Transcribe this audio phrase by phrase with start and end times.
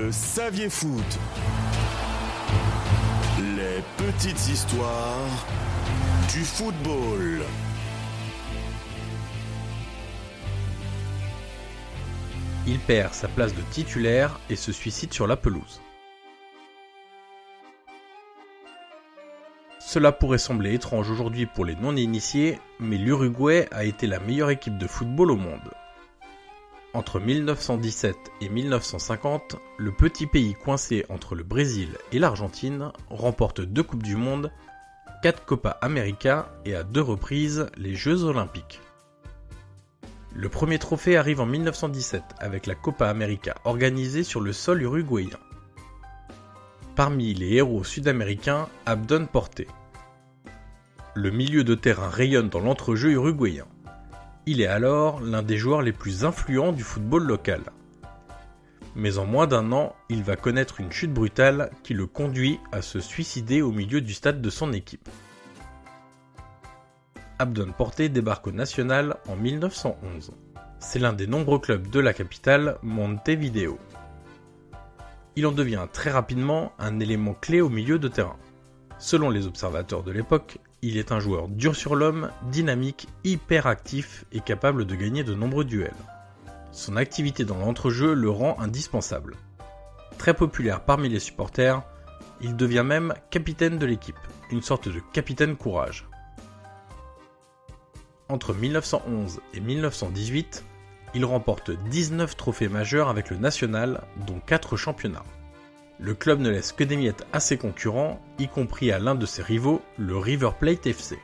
[0.00, 1.18] Le Saviez Foot.
[3.56, 5.46] Les petites histoires
[6.32, 7.42] du football.
[12.68, 15.80] Il perd sa place de titulaire et se suicide sur la pelouse.
[19.80, 24.78] Cela pourrait sembler étrange aujourd'hui pour les non-initiés, mais l'Uruguay a été la meilleure équipe
[24.78, 25.72] de football au monde.
[26.94, 33.82] Entre 1917 et 1950, le petit pays coincé entre le Brésil et l'Argentine remporte deux
[33.82, 34.50] Coupes du Monde,
[35.22, 38.80] quatre Copa América et à deux reprises les Jeux Olympiques.
[40.34, 45.38] Le premier trophée arrive en 1917 avec la Copa América organisée sur le sol uruguayen.
[46.96, 49.68] Parmi les héros sud-américains, Abdon Porté.
[51.14, 53.66] Le milieu de terrain rayonne dans l'entrejeu uruguayen.
[54.50, 57.60] Il est alors l'un des joueurs les plus influents du football local.
[58.96, 62.80] Mais en moins d'un an, il va connaître une chute brutale qui le conduit à
[62.80, 65.06] se suicider au milieu du stade de son équipe.
[67.38, 70.32] Abdon Porté débarque au National en 1911.
[70.78, 73.78] C'est l'un des nombreux clubs de la capitale, Montevideo.
[75.36, 78.38] Il en devient très rapidement un élément clé au milieu de terrain.
[78.98, 84.24] Selon les observateurs de l'époque, il est un joueur dur sur l'homme, dynamique, hyper actif
[84.32, 85.92] et capable de gagner de nombreux duels.
[86.70, 89.36] Son activité dans l'entrejeu le rend indispensable.
[90.18, 91.82] Très populaire parmi les supporters,
[92.40, 94.18] il devient même capitaine de l'équipe,
[94.50, 96.06] une sorte de capitaine courage.
[98.28, 100.64] Entre 1911 et 1918,
[101.14, 105.24] il remporte 19 trophées majeurs avec le national, dont 4 championnats.
[106.00, 109.26] Le club ne laisse que des miettes à ses concurrents, y compris à l'un de
[109.26, 111.18] ses rivaux, le River Plate FC.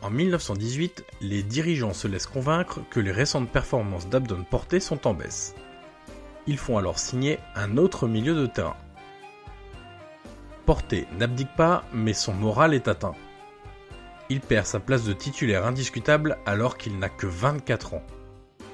[0.00, 5.12] En 1918, les dirigeants se laissent convaincre que les récentes performances d'Abdon Porté sont en
[5.12, 5.54] baisse.
[6.46, 8.76] Ils font alors signer un autre milieu de terrain.
[10.64, 13.14] Porté n'abdique pas, mais son moral est atteint.
[14.30, 18.02] Il perd sa place de titulaire indiscutable alors qu'il n'a que 24 ans.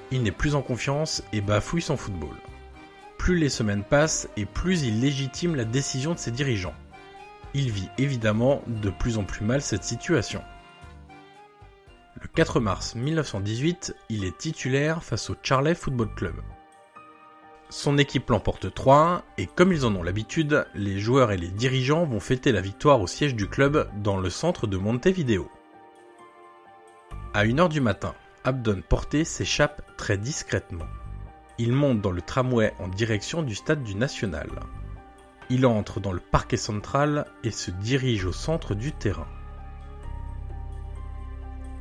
[0.09, 2.35] Il n'est plus en confiance et bafouille son football.
[3.19, 6.73] Plus les semaines passent et plus il légitime la décision de ses dirigeants.
[7.53, 10.41] Il vit évidemment de plus en plus mal cette situation.
[12.19, 16.35] Le 4 mars 1918, il est titulaire face au Charley Football Club.
[17.69, 22.05] Son équipe l'emporte 3-1 et comme ils en ont l'habitude, les joueurs et les dirigeants
[22.05, 25.51] vont fêter la victoire au siège du club dans le centre de Montevideo.
[27.33, 30.87] À 1h du matin, Abdon Porté s'échappe très discrètement.
[31.61, 34.47] Il monte dans le tramway en direction du stade du National.
[35.49, 39.27] Il entre dans le parquet central et se dirige au centre du terrain.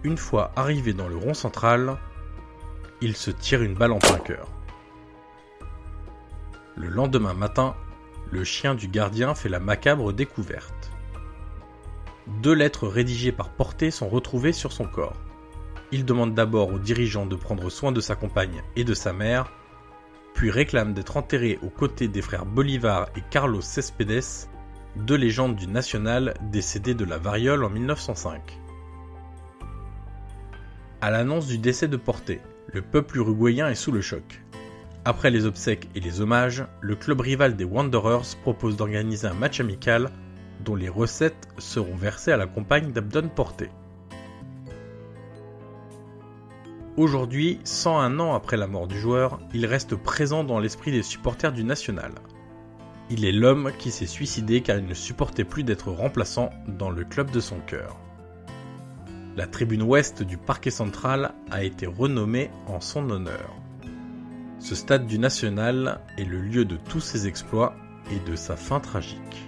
[0.03, 1.97] Une fois arrivé dans le rond central,
[3.01, 4.49] il se tire une balle en plein cœur.
[6.77, 7.77] Le lendemain matin,
[8.33, 10.91] le chien du gardien fait la macabre découverte.
[12.43, 15.17] Deux lettres rédigées par Porté sont retrouvées sur son corps.
[15.93, 19.53] Il demande d'abord aux dirigeants de prendre soin de sa compagne et de sa mère,
[20.39, 24.47] puis réclame d'être enterré aux côtés des frères Bolivar et Carlos Cespedes,
[24.95, 28.41] deux légendes du national décédés de la variole en 1905.
[31.01, 32.41] À l'annonce du décès de Porté,
[32.73, 34.41] le peuple uruguayen est sous le choc.
[35.05, 39.59] Après les obsèques et les hommages, le club rival des Wanderers propose d'organiser un match
[39.59, 40.09] amical
[40.65, 43.71] dont les recettes seront versées à la compagne d'Abdon Porté.
[46.99, 51.53] Aujourd'hui, 101 ans après la mort du joueur, il reste présent dans l'esprit des supporters
[51.53, 52.11] du National.
[53.09, 57.05] Il est l'homme qui s'est suicidé car il ne supportait plus d'être remplaçant dans le
[57.05, 58.01] club de son cœur.
[59.37, 63.55] La tribune ouest du parquet central a été renommée en son honneur.
[64.59, 67.77] Ce stade du National est le lieu de tous ses exploits
[68.11, 69.48] et de sa fin tragique.